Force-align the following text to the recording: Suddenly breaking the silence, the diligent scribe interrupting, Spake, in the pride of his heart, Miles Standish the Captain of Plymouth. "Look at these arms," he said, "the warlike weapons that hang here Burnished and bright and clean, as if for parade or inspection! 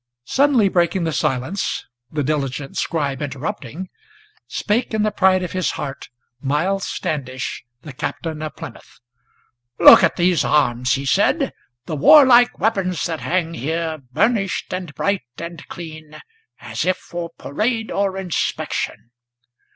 Suddenly 0.25 0.67
breaking 0.67 1.03
the 1.03 1.13
silence, 1.13 1.85
the 2.11 2.23
diligent 2.23 2.75
scribe 2.75 3.21
interrupting, 3.21 3.87
Spake, 4.47 4.95
in 4.95 5.03
the 5.03 5.11
pride 5.11 5.43
of 5.43 5.51
his 5.51 5.69
heart, 5.77 6.09
Miles 6.41 6.87
Standish 6.87 7.63
the 7.83 7.93
Captain 7.93 8.41
of 8.41 8.55
Plymouth. 8.55 8.99
"Look 9.77 10.01
at 10.01 10.15
these 10.15 10.43
arms," 10.43 10.93
he 10.93 11.05
said, 11.05 11.53
"the 11.85 11.95
warlike 11.95 12.57
weapons 12.57 13.05
that 13.05 13.19
hang 13.19 13.53
here 13.53 13.99
Burnished 14.11 14.73
and 14.73 14.91
bright 14.95 15.21
and 15.37 15.67
clean, 15.67 16.19
as 16.59 16.83
if 16.83 16.97
for 16.97 17.29
parade 17.37 17.91
or 17.91 18.17
inspection! 18.17 19.11